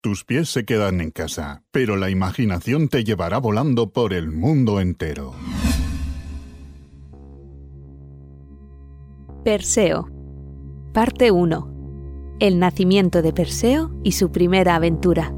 [0.00, 4.80] Tus pies se quedan en casa, pero la imaginación te llevará volando por el mundo
[4.80, 5.34] entero.
[9.42, 10.08] Perseo.
[10.94, 12.36] Parte 1.
[12.38, 15.34] El nacimiento de Perseo y su primera aventura.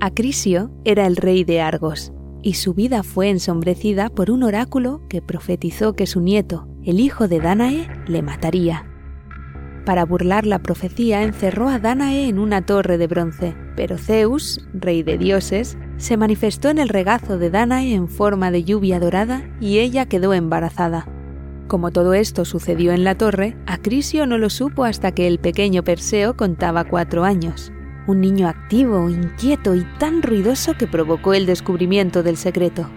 [0.00, 5.20] Acrisio era el rey de Argos, y su vida fue ensombrecida por un oráculo que
[5.20, 8.93] profetizó que su nieto, el hijo de Danae, le mataría.
[9.84, 15.02] Para burlar la profecía encerró a Danae en una torre de bronce, pero Zeus, rey
[15.02, 19.78] de dioses, se manifestó en el regazo de Danae en forma de lluvia dorada y
[19.78, 21.06] ella quedó embarazada.
[21.68, 25.82] Como todo esto sucedió en la torre, Acrisio no lo supo hasta que el pequeño
[25.82, 27.72] Perseo contaba cuatro años
[28.06, 32.88] un niño activo, inquieto y tan ruidoso que provocó el descubrimiento del secreto.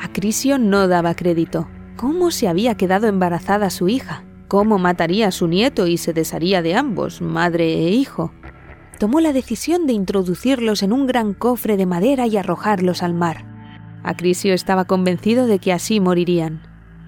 [0.00, 1.68] Acrisio no daba crédito.
[1.96, 4.24] ¿Cómo se había quedado embarazada su hija?
[4.52, 8.34] ¿Cómo mataría a su nieto y se desharía de ambos, madre e hijo?
[8.98, 13.46] Tomó la decisión de introducirlos en un gran cofre de madera y arrojarlos al mar.
[14.02, 16.60] Acrisio estaba convencido de que así morirían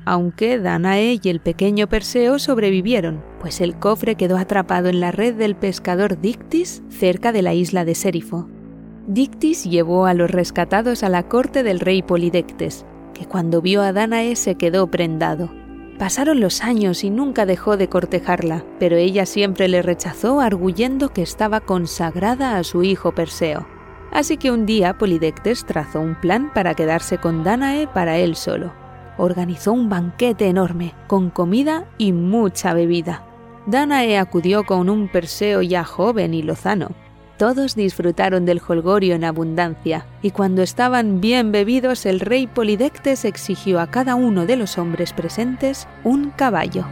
[0.06, 5.34] aunque Danae y el pequeño Perseo sobrevivieron, pues el cofre quedó atrapado en la red
[5.34, 8.48] del pescador Dictis cerca de la isla de Sérifo.
[9.06, 13.92] Dictis llevó a los rescatados a la corte del rey Polidectes, que cuando vio a
[13.92, 15.63] Danae se quedó prendado.
[15.98, 21.22] Pasaron los años y nunca dejó de cortejarla, pero ella siempre le rechazó arguyendo que
[21.22, 23.66] estaba consagrada a su hijo Perseo.
[24.10, 28.84] Así que un día Polidectes trazó un plan para quedarse con Danae para él solo
[29.16, 33.24] organizó un banquete enorme, con comida y mucha bebida.
[33.66, 36.90] Danae acudió con un Perseo ya joven y lozano.
[37.36, 43.80] Todos disfrutaron del holgorio en abundancia, y cuando estaban bien bebidos el rey Polidectes exigió
[43.80, 46.86] a cada uno de los hombres presentes un caballo.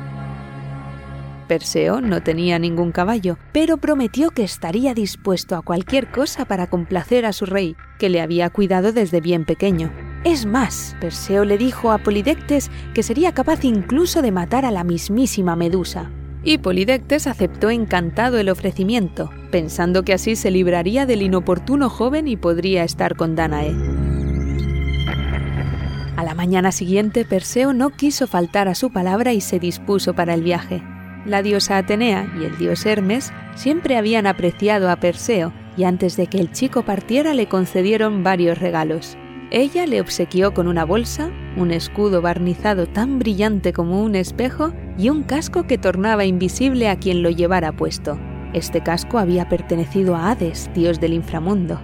[1.46, 7.24] Perseo no tenía ningún caballo, pero prometió que estaría dispuesto a cualquier cosa para complacer
[7.26, 9.92] a su rey, que le había cuidado desde bien pequeño.
[10.24, 14.82] Es más, Perseo le dijo a Polidectes que sería capaz incluso de matar a la
[14.82, 16.10] mismísima Medusa.
[16.44, 22.36] Y Polidectes aceptó encantado el ofrecimiento, pensando que así se libraría del inoportuno joven y
[22.36, 23.74] podría estar con Danae.
[26.16, 30.34] A la mañana siguiente, Perseo no quiso faltar a su palabra y se dispuso para
[30.34, 30.82] el viaje.
[31.24, 36.26] La diosa Atenea y el dios Hermes siempre habían apreciado a Perseo y antes de
[36.26, 39.16] que el chico partiera le concedieron varios regalos.
[39.54, 45.10] Ella le obsequió con una bolsa, un escudo barnizado tan brillante como un espejo y
[45.10, 48.18] un casco que tornaba invisible a quien lo llevara puesto.
[48.54, 51.78] Este casco había pertenecido a Hades, dios del inframundo.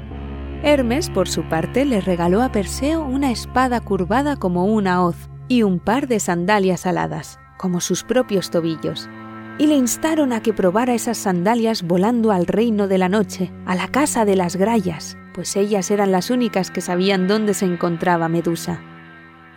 [0.62, 5.62] Hermes, por su parte, le regaló a Perseo una espada curvada como una hoz y
[5.62, 9.10] un par de sandalias aladas, como sus propios tobillos,
[9.58, 13.74] y le instaron a que probara esas sandalias volando al reino de la noche, a
[13.74, 18.28] la casa de las grayas, pues ellas eran las únicas que sabían dónde se encontraba
[18.28, 18.80] Medusa.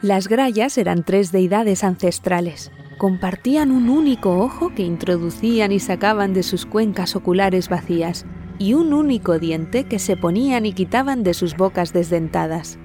[0.02, 2.72] Las grayas eran tres deidades ancestrales.
[2.98, 8.26] Compartían un único ojo que introducían y sacaban de sus cuencas oculares vacías,
[8.58, 12.80] y un único diente que se ponían y quitaban de sus bocas desdentadas.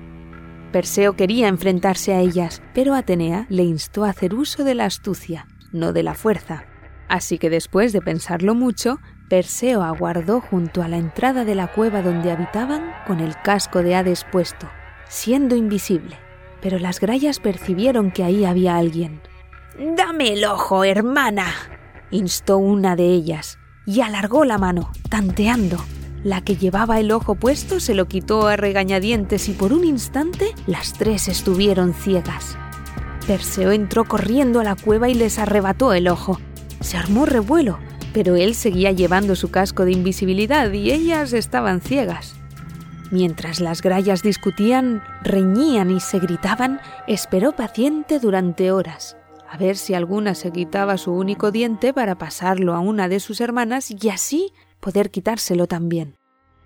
[0.72, 5.47] Perseo quería enfrentarse a ellas, pero Atenea le instó a hacer uso de la astucia,
[5.72, 6.65] no de la fuerza.
[7.09, 12.03] Así que después de pensarlo mucho, Perseo aguardó junto a la entrada de la cueva
[12.03, 14.69] donde habitaban con el casco de Hades puesto,
[15.09, 16.16] siendo invisible.
[16.61, 19.21] Pero las grayas percibieron que ahí había alguien.
[19.97, 21.47] Dame el ojo, hermana,
[22.11, 25.77] instó una de ellas, y alargó la mano, tanteando.
[26.25, 30.55] La que llevaba el ojo puesto se lo quitó a regañadientes y por un instante
[30.66, 32.56] las tres estuvieron ciegas.
[33.27, 36.41] Perseo entró corriendo a la cueva y les arrebató el ojo.
[36.81, 37.78] Se armó revuelo
[38.16, 42.34] pero él seguía llevando su casco de invisibilidad y ellas estaban ciegas.
[43.10, 49.92] Mientras las grayas discutían, reñían y se gritaban, esperó paciente durante horas, a ver si
[49.92, 54.50] alguna se quitaba su único diente para pasarlo a una de sus hermanas y así
[54.81, 56.16] poder quitárselo también.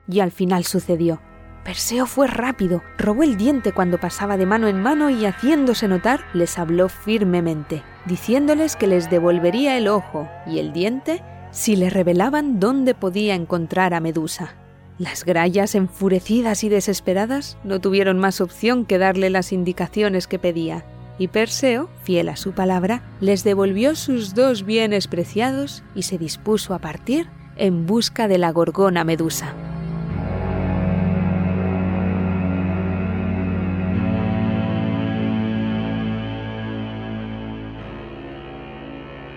[0.06, 1.20] Y al final sucedió.
[1.64, 6.20] Perseo fue rápido, robó el diente cuando pasaba de mano en mano y haciéndose notar
[6.32, 12.60] les habló firmemente, diciéndoles que les devolvería el ojo y el diente si le revelaban
[12.60, 14.54] dónde podía encontrar a Medusa.
[14.98, 20.84] Las grayas, enfurecidas y desesperadas, no tuvieron más opción que darle las indicaciones que pedía,
[21.18, 26.74] y Perseo, fiel a su palabra, les devolvió sus dos bienes preciados y se dispuso
[26.74, 29.54] a partir en busca de la gorgona Medusa.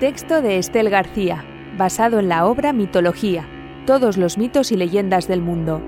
[0.04, 1.46] Texto de Estel García,
[1.78, 3.48] basado en la obra Mitología,
[3.88, 5.82] todos los mitos y leyendas del mundo.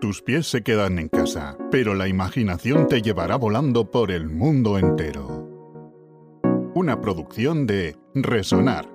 [0.00, 4.78] Tus pies se quedan en casa, pero la imaginación te llevará volando por el mundo
[4.78, 5.48] entero.
[6.74, 8.91] Una producción de Resonar